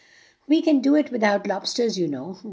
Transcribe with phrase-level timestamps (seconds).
[0.47, 2.39] "We can do it without lob sters, you know.